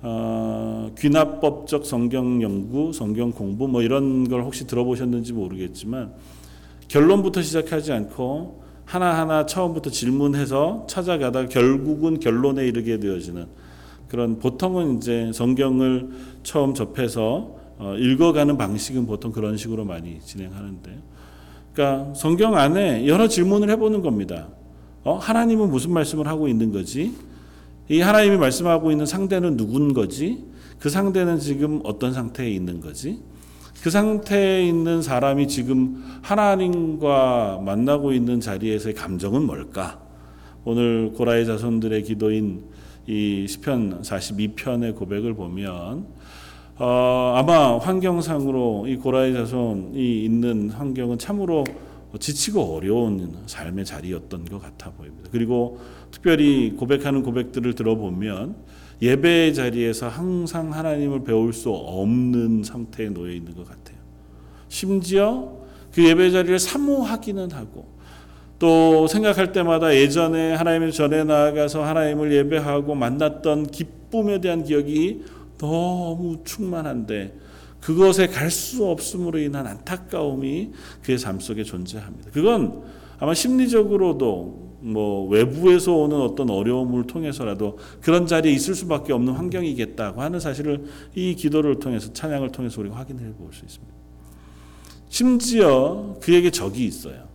[0.01, 6.13] 어, 귀납법적 성경 연구, 성경 공부 뭐 이런 걸 혹시 들어보셨는지 모르겠지만
[6.87, 13.47] 결론부터 시작하지 않고 하나하나 처음부터 질문해서 찾아가다가 결국은 결론에 이르게 되어지는
[14.09, 16.09] 그런 보통은 이제 성경을
[16.43, 20.99] 처음 접해서 어, 읽어가는 방식은 보통 그런 식으로 많이 진행하는데,
[21.73, 24.49] 그러니까 성경 안에 여러 질문을 해보는 겁니다.
[25.05, 27.15] 어, 하나님은 무슨 말씀을 하고 있는 거지?
[27.89, 30.45] 이 하나님이 말씀하고 있는 상대는 누군 거지?
[30.79, 33.21] 그 상대는 지금 어떤 상태에 있는 거지?
[33.83, 40.01] 그 상태에 있는 사람이 지금 하나님과 만나고 있는 자리에서의 감정은 뭘까?
[40.65, 42.65] 오늘 고라의 자손들의 기도인
[43.07, 46.07] 이 시편 42편의 고백을 보면
[46.77, 51.65] 어, 아마 환경상으로 이 고라의 자손이 있는 환경은 참으로
[52.19, 55.29] 지치고 어려운 삶의 자리였던 것 같아 보입니다.
[55.31, 55.79] 그리고
[56.11, 58.57] 특별히 고백하는 고백들을 들어보면
[59.03, 63.99] 예배의 자리에서 항상 하나님을 배울 수 없는 상태에 놓여 있는 것 같아요.
[64.69, 65.53] 심지어
[65.93, 67.99] 그 예배 자리를 사모하기는 하고
[68.59, 75.23] 또 생각할 때마다 예전에 하나님의 전에 나아가서 하나님을 예배하고 만났던 기쁨에 대한 기억이
[75.59, 77.35] 너무 충만한데
[77.81, 82.31] 그것에 갈 수 없음으로 인한 안타까움이 그의 삶 속에 존재합니다.
[82.33, 82.83] 그건
[83.19, 90.39] 아마 심리적으로도 뭐 외부에서 오는 어떤 어려움을 통해서라도 그런 자리에 있을 수밖에 없는 환경이겠다고 하는
[90.39, 93.95] 사실을 이 기도를 통해서 찬양을 통해서 우리가 확인해 볼 수 있습니다.
[95.09, 97.27] 심지어 그에게 적이 있어요.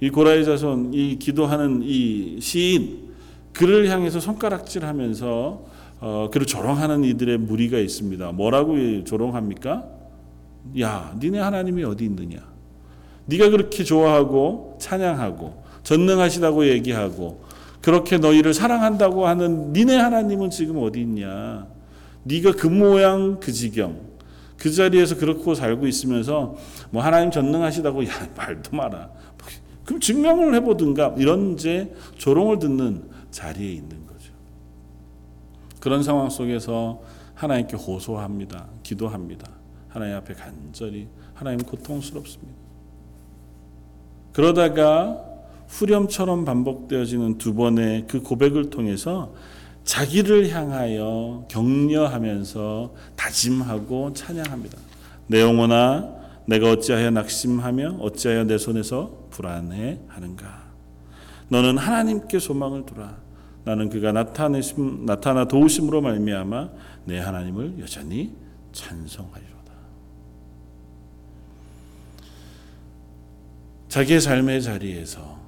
[0.00, 3.10] 이 고라의 자손, 이 기도하는 이 시인,
[3.52, 5.64] 그를 향해서 손가락질 하면서
[6.00, 8.32] 어, 그를 조롱하는 이들의 무리가 있습니다.
[8.32, 9.84] 뭐라고 조롱합니까?
[10.80, 12.38] 야, 니네 하나님이 어디 있느냐?
[13.26, 17.42] 네가 그렇게 좋아하고 찬양하고 전능하시다고 얘기하고
[17.80, 21.66] 그렇게 너희를 사랑한다고 하는 니네 하나님은 지금 어디 있냐?
[22.24, 24.00] 네가 그 모양 그 지경
[24.58, 26.56] 그 자리에서 그렇고 살고 있으면서
[26.90, 29.10] 뭐 하나님 전능하시다고 야 말도 마라.
[29.84, 34.09] 그럼 증명을 해보든가 이런 이제 조롱을 듣는 자리에 있는.
[35.80, 37.02] 그런 상황 속에서
[37.34, 38.66] 하나님께 호소합니다.
[38.82, 39.50] 기도합니다.
[39.88, 42.52] 하나님 앞에 간절히 하나님 고통스럽습니다.
[44.32, 45.24] 그러다가
[45.68, 49.32] 후렴처럼 반복되어지는 두 번의 그 고백을 통해서
[49.84, 54.78] 자기를 향하여 격려하면서 다짐하고 찬양합니다.
[55.26, 60.64] 내 영혼아 내가 어찌하여 낙심하며 어찌하여 내 손에서 불안해 하는가
[61.48, 63.16] 너는 하나님께 소망을 두라
[63.64, 66.70] 나는 그가 나타내심 나타나 도우심으로 말미암아
[67.04, 68.34] 내 하나님을 여전히
[68.72, 69.72] 찬송하리로다
[73.88, 75.40] 자기의 삶의 자리에서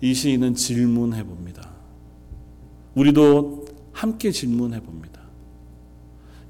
[0.00, 1.70] 이 시인은 질문해 봅니다.
[2.96, 5.11] 우리도 함께 질문해 봅니다.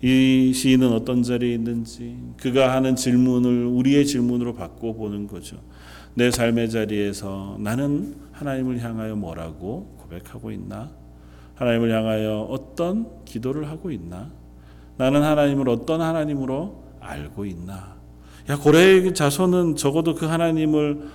[0.02, 5.58] 이 시인은 어떤 자리에 있는지 그가 하는 질문을 우리의 질문으로 바꿔 보는 거죠.
[6.14, 10.90] 내 삶의 자리에서 나는 하나님을 향하여 뭐라고 고백하고 있나?
[11.54, 14.32] 하나님을 향하여 어떤 기도를 하고 있나?
[14.96, 17.94] 나는 하나님을 어떤 하나님으로 알고 있나?
[18.50, 21.08] 야 고래의 자손은 적어도 그 하나님을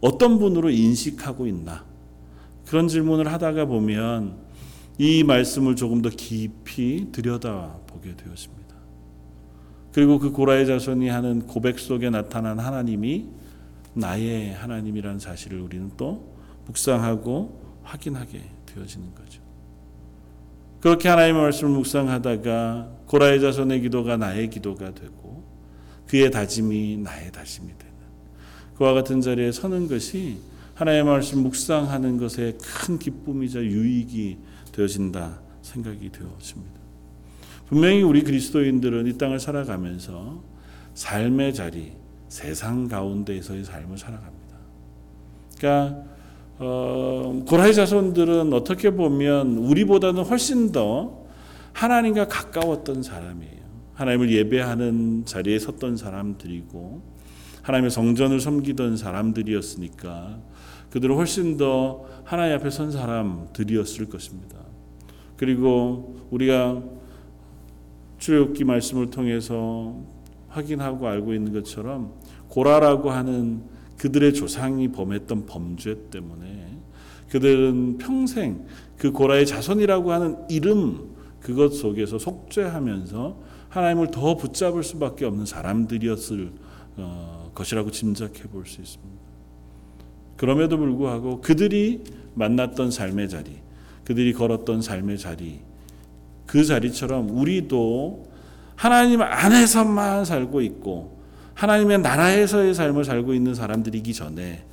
[0.00, 1.84] 어떤 분으로 인식하고 있나?
[2.66, 4.38] 그런 질문을 하다가 보면
[4.98, 8.74] 이 말씀을 조금 더 깊이 들여다 보게 되었습니다.
[9.92, 13.28] 그리고 그 고라의 자손이 하는 고백 속에 나타난 하나님이
[13.94, 16.34] 나의 하나님이라는 사실을 우리는 또
[16.66, 19.40] 묵상하고 확인하게 되어지는 거죠.
[20.80, 25.44] 그렇게 하나님의 말씀을 묵상하다가 고라의 자손의 기도가 나의 기도가 되고
[26.08, 27.94] 그의 다짐이 나의 다짐이 되는
[28.76, 30.38] 그와 같은 자리에 서는 것이
[30.74, 34.38] 하나님의 말씀 묵상하는 것에 큰 기쁨이자 유익이
[34.72, 36.83] 되어진다 생각이 되어집니다.
[37.66, 40.42] 분명히 우리 그리스도인들은 이 땅을 살아가면서
[40.94, 41.92] 삶의 자리,
[42.28, 44.56] 세상 가운데에서의 삶을 살아갑니다.
[45.58, 46.04] 그러니까
[46.58, 51.24] 어, 고라의 자손들은 어떻게 보면 우리보다는 훨씬 더
[51.72, 53.64] 하나님과 가까웠던 사람이에요.
[53.94, 57.02] 하나님을 예배하는 자리에 섰던 사람들이고
[57.62, 60.38] 하나님의 성전을 섬기던 사람들이었으니까
[60.90, 64.58] 그들은 훨씬 더 하나님 앞에 선 사람들이었을 것입니다.
[65.36, 66.82] 그리고 우리가
[68.24, 69.94] 출애굽기 말씀을 통해서
[70.48, 72.14] 확인하고 알고 있는 것처럼
[72.48, 73.64] 고라라고 하는
[73.98, 76.78] 그들의 조상이 범했던 범죄 때문에
[77.28, 78.64] 그들은 평생
[78.96, 86.50] 그 고라의 자손이라고 하는 이름 그것 속에서 속죄하면서 하나님을 더 붙잡을 수밖에 없는 사람들이었을
[86.96, 89.22] 어, 것이라고 짐작해 볼 수 있습니다.
[90.38, 93.58] 그럼에도 불구하고 그들이 만났던 삶의 자리,
[94.04, 95.60] 그들이 걸었던 삶의 자리,
[96.54, 98.26] 그 자리처럼 우리도
[98.76, 101.18] 하나님 안에서만 살고 있고
[101.54, 104.64] 하나님의 나라에서의 삶을 살고 있는 사람들이기 전에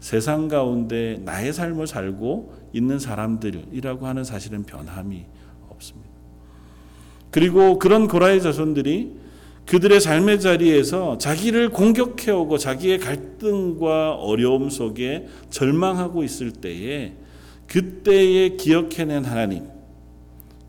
[0.00, 5.24] 세상 가운데 나의 삶을 살고 있는 사람들이라고 하는 사실은 변함이
[5.70, 6.10] 없습니다.
[7.30, 9.16] 그리고 그런 고라의 자손들이
[9.64, 17.14] 그들의 삶의 자리에서 자기를 공격해오고 자기의 갈등과 어려움 속에 절망하고 있을 때에
[17.66, 19.79] 그때에 기억해낸 하나님,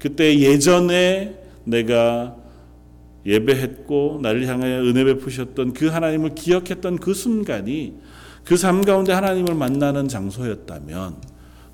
[0.01, 2.35] 그때 예전에 내가
[3.23, 7.99] 예배했고 나를 향하여 은혜 베푸셨던 그 하나님을 기억했던 그 순간이
[8.43, 11.17] 그 삶 가운데 하나님을 만나는 장소였다면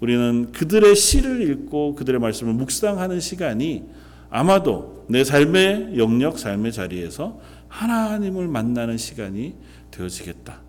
[0.02, 3.86] 우리는 그들의 시를 읽고 그들의 말씀을 묵상하는 시간이
[4.30, 9.56] 아마도 내 삶의 영역, 삶의 자리에서 하나님을 만나는 시간이
[9.92, 10.60] 되어지겠다.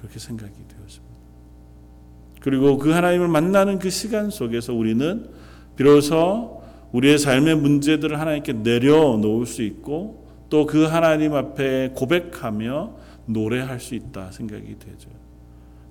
[0.00, 1.14] 그렇게 생각이 되었습니다.
[2.40, 5.28] 그리고 그 하나님을 만나는 그 시간 속에서 우리는
[5.76, 6.57] 비로소
[6.92, 12.94] 우리의 삶의 문제들을 하나님께 내려놓을 수 있고 또 그 하나님 앞에 고백하며
[13.26, 15.10] 노래할 수 있다 생각이 되죠.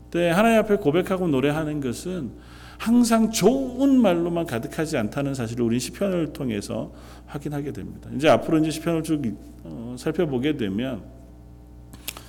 [0.10, 2.32] 때 하나님 앞에 고백하고 노래하는 것은
[2.78, 6.92] 항상 좋은 말로만 가득하지 않다는 사실을 우리 시편을 통해서
[7.26, 8.10] 확인하게 됩니다.
[8.16, 9.22] 이제 앞으로 이제 시편을 쭉
[9.64, 11.04] 어, 살펴보게 되면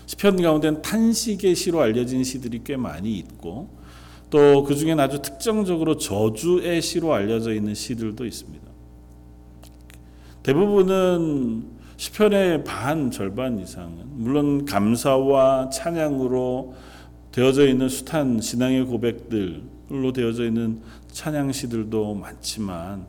[0.06, 3.77] 시편 가운데는 탄식의 시로 알려진 시들이 꽤 많이 있고
[4.30, 8.66] 또 그 중에 아주 특정적으로 저주의 시로 알려져 있는 시들도 있습니다.
[10.42, 16.74] 대부분은 시편의 반 절반 이상은 물론 감사와 찬양으로
[17.32, 23.06] 되어져 있는 숱한 신앙의 고백들로 되어져 있는 찬양시들도 많지만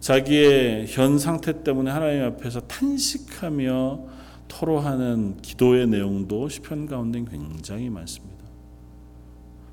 [0.00, 4.00] 자기의 현 상태 때문에 하나님 앞에서 탄식하며
[4.48, 8.39] 토로하는 기도의 내용도 시편 가운데 굉장히 많습니다.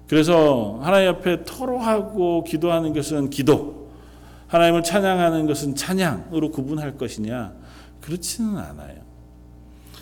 [0.07, 3.89] 그래서 하나님 앞에 토로하고 기도하는 것은 기도,
[4.47, 7.53] 하나님을 찬양하는 것은 찬양으로 구분할 것이냐?
[7.99, 8.95] 그렇지는 않아요.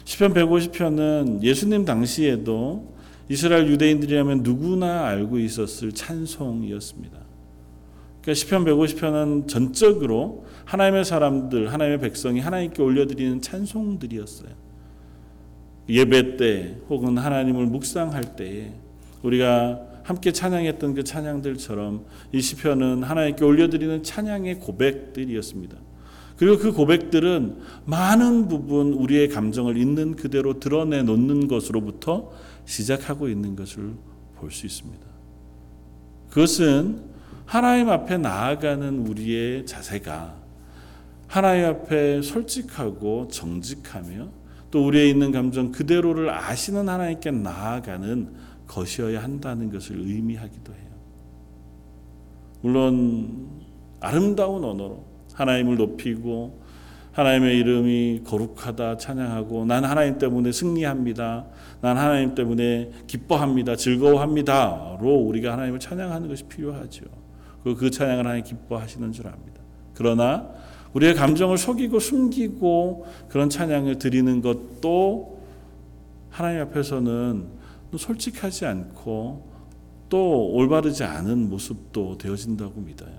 [0.04, 2.94] 시편 150편은 예수님 당시에도
[3.28, 7.18] 이스라엘 유대인들이라면 누구나 알고 있었을 찬송이었습니다.
[8.22, 14.50] 그러니까 시편 150편은 전적으로 하나님의 사람들, 하나님의 백성이 하나님께 올려드리는 찬송들이었어요.
[15.90, 18.74] 예배 때 혹은 하나님을 묵상할 때에
[19.24, 25.78] 우리가 함께 찬양했던 그 찬양들처럼 이 시편은 하나님께 올려드리는 찬양의 고백들이었습니다.
[26.38, 32.32] 그리고 그 고백들은 많은 부분 우리의 감정을 있는 그대로 드러내 놓는 것으로부터
[32.66, 33.94] 시작하고 있는 것을
[34.36, 35.04] 볼 수 있습니다.
[36.30, 37.02] 그것은
[37.46, 40.36] 하나님 앞에 나아가는 우리의 자세가
[41.26, 44.30] 하나님 앞에 솔직하고 정직하며
[44.70, 50.82] 또 우리의 있는 감정 그대로를 아시는 하나님께 나아가는 것이어야 한다는 것을 의미하기도 해요.
[52.62, 53.48] 물론
[54.00, 56.60] 아름다운 언어로 하나님을 높이고
[57.12, 61.46] 하나님의 이름이 거룩하다 찬양하고 난 하나님 때문에 승리합니다.
[61.82, 63.76] 난 하나님 때문에 기뻐합니다.
[63.76, 67.06] 즐거워합니다로 우리가 하나님을 찬양하는 것이 필요하죠.
[67.64, 69.62] 그 찬양을 하나님 기뻐하시는 줄 압니다.
[69.94, 70.50] 그러나
[70.94, 75.40] 우리의 감정을 속이고 숨기고 그런 찬양을 드리는 것도
[76.30, 77.46] 하나님 앞에서는
[77.98, 79.52] 솔직하지 않고
[80.10, 83.14] 또 올바르지 않은 모습도 되어진다고 믿어요.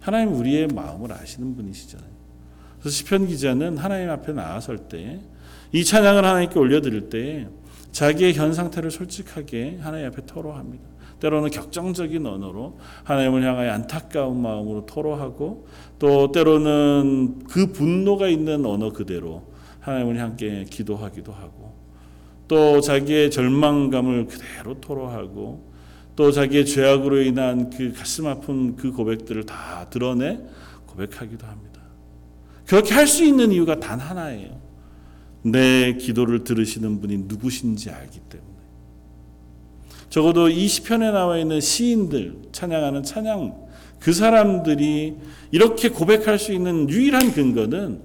[0.00, 2.10] 하나님 우리의 마음을 아시는 분이시잖아요.
[2.80, 5.20] 그래서 시편 기자는 하나님 앞에 나아설 때
[5.74, 7.48] 이 찬양을 하나님께 올려드릴 때
[7.90, 10.84] 자기의 현 상태를 솔직하게 하나님 앞에 토로합니다.
[11.18, 15.66] 때로는 격정적인 언어로 하나님을 향하여 안타까운 마음으로 토로하고
[15.98, 21.63] 또 때로는 그 분노가 있는 언어 그대로 하나님을 향해 기도하기도 하고
[22.48, 25.72] 또 자기의 절망감을 그대로 토로하고
[26.16, 30.38] 또 자기의 죄악으로 인한 그 가슴 아픈 그 고백들을 다 드러내
[30.86, 31.80] 고백하기도 합니다.
[32.66, 34.60] 그렇게 할 수 있는 이유가 단 하나예요.
[35.42, 38.54] 내 기도를 들으시는 분이 누구신지 알기 때문에.
[40.08, 43.64] 적어도 이 시편에 나와 있는 시인들 찬양하는 찬양
[43.98, 45.16] 그 사람들이
[45.50, 48.00] 이렇게 고백할 수 있는 유일한 근거는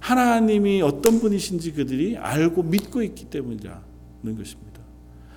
[0.00, 3.80] 하나님이 어떤 분이신지 그들이 알고 믿고 있기 때문이라는
[4.22, 4.80] 것입니다.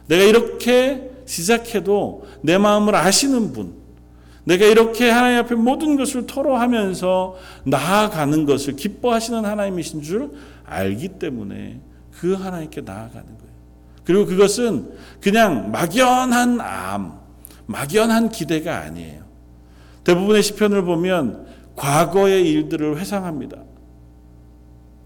[0.08, 3.82] 내가 이렇게 시작해도 내 마음을 아시는 분,
[4.44, 10.32] 내가 이렇게 하나님 앞에 모든 것을 토로하면서 나아가는 것을 기뻐하시는 하나님이신 줄
[10.66, 11.80] 알기 때문에
[12.12, 13.52] 그 하나님께 나아가는 거예요.
[14.04, 17.20] 그리고 그것은 그냥 막연한 암,
[17.68, 19.22] 막연한 기대가 아니에요.
[20.04, 21.46] 대부분의 시편을 보면
[21.76, 23.58] 과거의 일들을 회상합니다.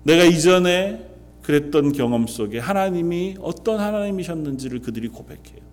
[0.05, 1.03] 내가 이전에
[1.41, 5.65] 그랬던 경험 속에 하나님이 어떤 하나님이셨는지를 그들이 고백해요.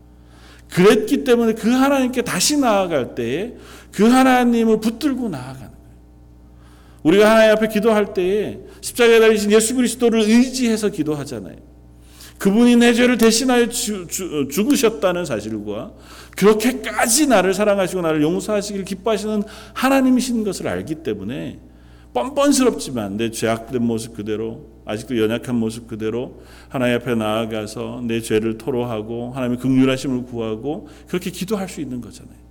[0.70, 3.54] 그랬기 때문에 그 하나님께 다시 나아갈 때에
[3.92, 5.72] 그 하나님을 붙들고 나아가는 거예요.
[7.02, 11.56] 우리가 하나님 앞에 기도할 때에 십자가에 달리신 예수 그리스도를 의지해서 기도하잖아요.
[12.38, 15.92] 그분이 내 죄를 대신하여 주, 주, 죽으셨다는 사실과
[16.36, 19.42] 그렇게까지 나를 사랑하시고 나를 용서하시길 기뻐하시는
[19.74, 21.60] 하나님이신 것을 알기 때문에
[22.14, 29.30] 뻔뻔스럽지만 내 죄악된 모습 그대로 아직도 연약한 모습 그대로 하나님 앞에 나아가서 내 죄를 토로하고
[29.32, 32.42] 하나님의 극률하심을 구하고 그렇게 기도할 수 있는 거잖아요.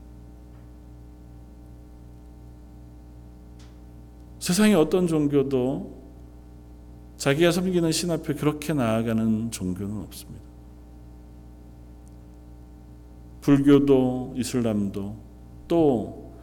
[4.40, 6.02] 세상의 어떤 종교도
[7.18, 10.42] 자기가 섬기는 신 앞에 그렇게 나아가는 종교는 없습니다.
[13.42, 15.16] 불교도 이슬람도
[15.68, 16.34] 또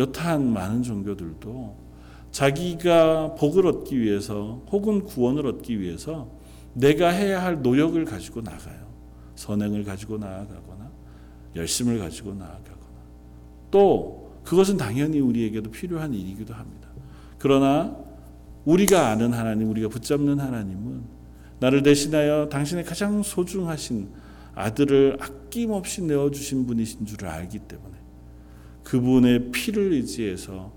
[0.00, 1.89] 여타한 많은 종교들도
[2.30, 6.28] 자기가 복을 얻기 위해서 혹은 구원을 얻기 위해서
[6.74, 8.88] 내가 해야 할 노력을 가지고 나가요.
[9.34, 10.90] 선행을 가지고 나아가거나
[11.56, 13.00] 열심을 가지고 나아가거나
[13.70, 16.88] 또 그것은 당연히 우리에게도 필요한 일이기도 합니다.
[17.38, 17.96] 그러나
[18.64, 21.02] 우리가 아는 하나님, 우리가 붙잡는 하나님은
[21.58, 24.08] 나를 대신하여 당신의 가장 소중하신
[24.54, 27.94] 아들을 아낌없이 내어주신 분이신 줄을 알기 때문에
[28.84, 30.72] 그분의 피를 의지해서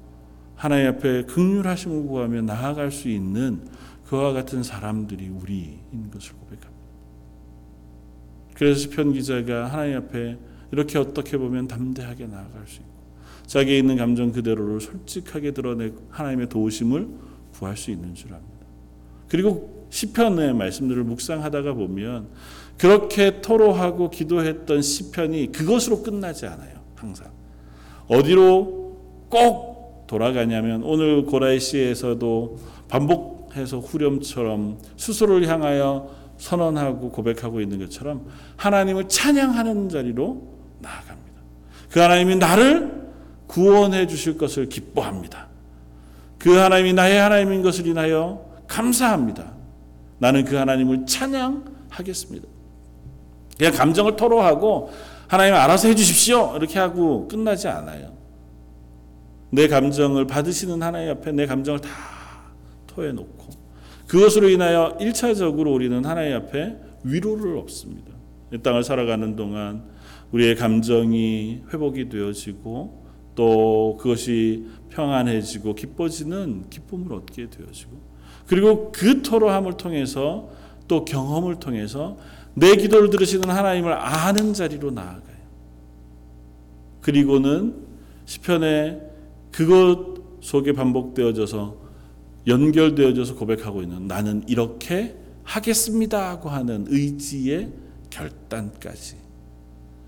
[0.63, 3.67] 하나님 앞에 극률하심을 구하며 나아갈 수 있는
[4.07, 6.71] 그와 같은 사람들이 우리인 것을 고백합니다.
[8.53, 10.37] 그래서 편 기자가 하나님 앞에
[10.71, 12.93] 이렇게 어떻게 보면 담대하게 나아갈 수 있고
[13.45, 17.09] 자기에 있는 감정 그대로를 솔직하게 드러내고 하나님의 도우심을
[17.51, 18.65] 구할 수 있는 줄 압니다.
[19.27, 22.29] 그리고 시편의 말씀들을 묵상하다가 보면
[22.77, 26.79] 그렇게 토로하고 기도했던 시편이 그것으로 끝나지 않아요.
[26.95, 27.29] 항상
[28.07, 29.72] 어디로 꼭
[30.13, 40.39] 돌아가냐면 오늘 고라의 시에서도 반복해서 후렴처럼 스스로를 향하여 선언하고 고백하고 있는 것처럼 하나님을 찬양하는 자리로
[40.81, 41.41] 나아갑니다.
[41.89, 43.09] 그 하나님이 나를
[43.47, 45.47] 구원해 주실 것을 기뻐합니다.
[46.37, 49.51] 그 하나님이 나의 하나님인 것을 인하여 감사합니다.
[50.19, 52.47] 나는 그 하나님을 찬양하겠습니다.
[53.57, 54.91] 그냥 감정을 토로하고
[55.27, 56.53] 하나님 알아서 해 주십시오.
[56.55, 58.22] 이렇게 하고 끝나지 않아요.
[59.53, 61.89] 내 감정을 받으시는 하나님 앞에 내 감정을 다
[62.87, 63.49] 토해놓고
[64.07, 68.11] 그것으로 인하여 1차적으로 우리는 하나님 앞에 위로를 얻습니다.
[68.51, 69.83] 이 땅을 살아가는 동안
[70.31, 73.03] 우리의 감정이 회복이 되어지고
[73.35, 77.91] 또 그것이 평안해지고 기뻐지는 기쁨을 얻게 되어지고
[78.47, 80.49] 그리고 그 토로함을 통해서
[80.87, 82.17] 또 경험을 통해서
[82.55, 85.37] 내 기도를 들으시는 하나님을 아는 자리로 나아가요.
[87.01, 87.75] 그리고는
[88.25, 89.12] 시편에
[89.53, 91.77] 그것 속에 반복되어져서
[92.47, 97.71] 연결되어져서 고백하고 있는 나는 이렇게 하겠습니다 하고 하는 의지의
[98.09, 99.15] 결단까지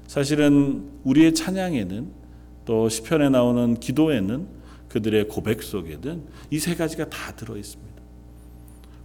[0.07, 2.11] 사실은 우리의 찬양에는
[2.65, 4.47] 또 시편에 나오는 기도에는
[4.89, 7.95] 그들의 고백 속에는 이 세 가지가 다 들어 있습니다.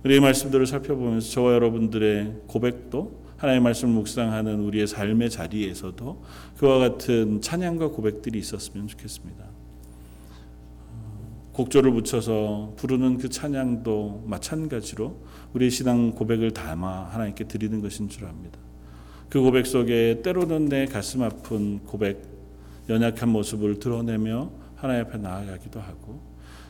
[0.05, 6.23] 우리의 말씀들을 살펴보면서 저와 여러분들의 고백도 하나님의 말씀을 묵상하는 우리의 삶의 자리에서도
[6.59, 9.60] 그와 같은 찬양과 고백들이 있었으면 좋겠습니다.
[11.61, 15.21] 곡조를 붙여서 부르는 그 찬양도 마찬가지로
[15.53, 18.59] 우리의 신앙 고백을 담아 하나님께 드리는 것인 줄 압니다.
[19.29, 22.23] 그 고백 속에 때로는 내 가슴 아픈 고백,
[22.89, 26.23] 연약한 모습을 드러내며 하나님 앞에 나아가기도 하고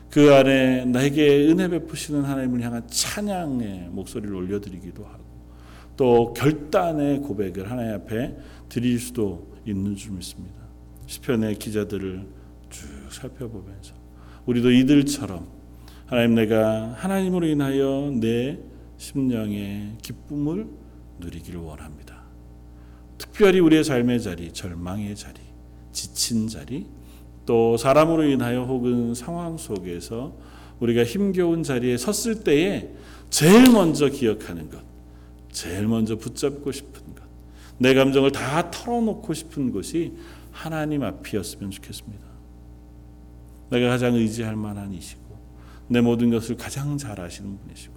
[0.09, 5.23] 그 안에 나에게 은혜 베푸시는 하나님을 향한 찬양의 목소리를 올려드리기도 하고
[5.95, 8.35] 또 결단의 고백을 하나님 앞에
[8.67, 10.59] 드릴 수도 있는 줄 믿습니다.
[11.05, 12.27] 시편의 기자들을
[12.69, 14.00] 쭉 살펴보면서
[14.51, 15.47] 우리도 이들처럼
[16.07, 18.59] 하나님 내가 하나님으로 인하여 내
[18.97, 20.67] 심령의 기쁨을
[21.19, 22.23] 누리기를 원합니다.
[23.17, 25.39] 특별히 우리의 삶의 자리, 절망의 자리,
[25.93, 26.85] 지친 자리,
[27.45, 30.37] 또 사람으로 인하여 혹은 상황 속에서
[30.79, 32.89] 우리가 힘겨운 자리에 섰을 때에
[33.29, 34.81] 제일 먼저 기억하는 것,
[35.51, 37.23] 제일 먼저 붙잡고 싶은 것,
[37.77, 40.13] 내 감정을 다 털어놓고 싶은 것이
[40.51, 42.30] 하나님 앞이었으면 좋겠습니다.
[43.71, 45.21] 내가 가장 의지할 만한 이시고
[45.87, 47.93] 내 모든 것을 가장 잘 아시는 분이시고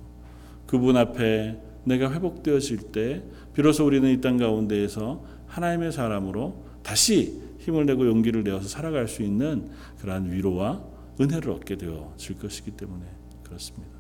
[0.67, 3.23] 그분 앞에 내가 회복되어질 때
[3.53, 9.69] 비로소 우리는 이 땅 가운데에서 하나님의 사람으로 다시 힘을 내고 용기를 내어서 살아갈 수 있는
[10.01, 10.83] 그러한 위로와
[11.21, 13.05] 은혜를 얻게 되어질 것이기 때문에
[13.43, 13.95] 그렇습니다.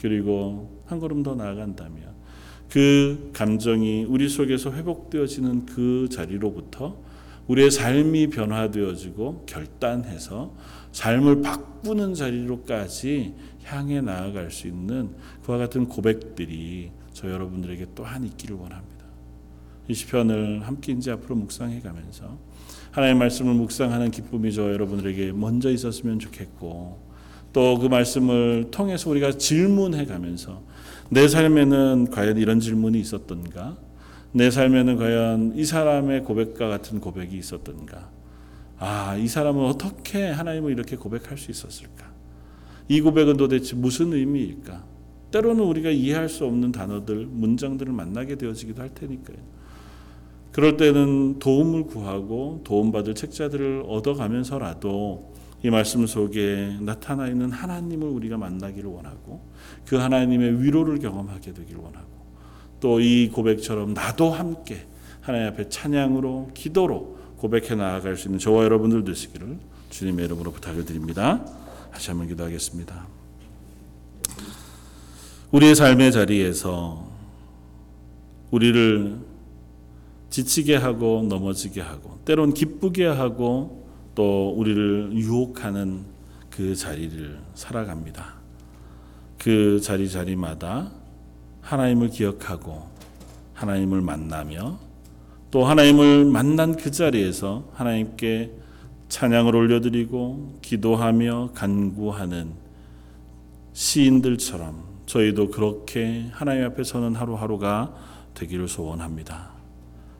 [0.00, 2.14] 그리고 한 걸음 더 나아간다면
[2.70, 6.98] 그 감정이 우리 속에서 회복되어지는 그 자리로부터
[7.48, 10.54] 우리의 삶이 변화되어지고 결단해서
[10.92, 13.34] 삶을 바꾸는 자리로까지
[13.64, 15.10] 향해 나아갈 수 있는
[15.44, 18.96] 그와 같은 고백들이 저 여러분들에게 또한 있기를 원합니다.
[19.88, 22.38] 이 시편을 함께 이제 앞으로 묵상해 가면서
[22.90, 27.06] 하나님의 말씀을 묵상하는 기쁨이 저 여러분들에게 먼저 있었으면 좋겠고
[27.52, 30.62] 또 그 말씀을 통해서 우리가 질문해 가면서
[31.08, 33.78] 내 삶에는 과연 이런 질문이 있었던가?
[34.36, 38.10] 내 삶에는 과연 이 사람의 고백과 같은 고백이 있었던가?
[38.78, 42.12] 아, 이 사람은 어떻게 하나님을 이렇게 고백할 수 있었을까?
[42.86, 44.84] 이 고백은 도대체 무슨 의미일까?
[45.30, 49.38] 때로는 우리가 이해할 수 없는 단어들, 문장들을 만나게 되어지기도 할 테니까요.
[50.52, 55.32] 그럴 때는 도움을 구하고 도움받을 책자들을 얻어가면서라도
[55.64, 59.40] 이 말씀 속에 나타나 있는 하나님을 우리가 만나기를 원하고
[59.86, 62.15] 그 하나님의 위로를 경험하게 되기를 원하고
[62.80, 64.86] 또 이 고백처럼 나도 함께
[65.20, 69.58] 하나님 앞에 찬양으로 기도로 고백해 나아갈 수 있는 저와 여러분들 되시기를
[69.90, 71.44] 주님의 이름으로 부탁을 드립니다.
[71.92, 73.06] 다시 한번 기도하겠습니다.
[75.50, 77.08] 우리의 삶의 자리에서
[78.50, 79.18] 우리를
[80.30, 86.04] 지치게 하고 넘어지게 하고 때론 기쁘게 하고 또 우리를 유혹하는
[86.50, 88.34] 그 자리를 살아갑니다.
[89.38, 90.90] 그 자리 자리마다
[91.66, 92.86] 하나님을 기억하고
[93.54, 94.78] 하나님을 만나며
[95.50, 98.52] 또 하나님을 만난 그 자리에서 하나님께
[99.08, 102.52] 찬양을 올려드리고 기도하며 간구하는
[103.72, 107.94] 시인들처럼 저희도 그렇게 하나님 앞에 서는 하루하루가
[108.34, 109.50] 되기를 소원합니다.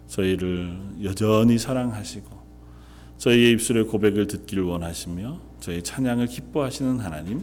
[0.08, 2.36] 저희를 여전히 사랑하시고
[3.18, 7.42] 저희의 입술의 고백을 듣기를 원하시며 저희 찬양을 기뻐하시는 하나님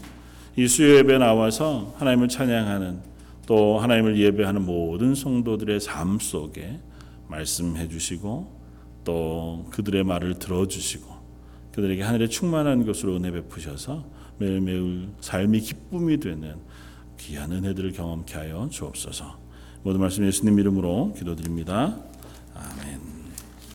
[0.56, 3.13] 이 수요 예배 나와서 하나님을 찬양하는
[3.46, 6.80] 또 하나님을 예배하는 모든 성도들의 삶 속에
[7.28, 8.62] 말씀해 주시고
[9.04, 11.14] 또 그들의 말을 들어 주시고
[11.74, 14.06] 그들에게 하늘의 충만한 것으로 은혜 베푸셔서
[14.38, 16.56] 매일매일 삶이 기쁨이 되는
[17.20, 19.38] 귀한 은혜들을 경험케 하여 주옵소서.
[19.84, 21.98] 모든 말씀 예수님 이름으로 기도드립니다.